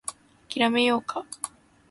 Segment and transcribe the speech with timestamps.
[0.49, 1.27] 諦めようか